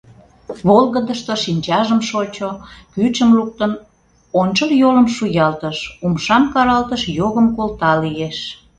[0.67, 2.49] Волгыдышто шинчажым шочо,
[2.93, 3.71] кӱчым луктын,
[4.41, 8.37] ончыл йолым шуялтыш, умшам каралтыш— йогым колта лиеш.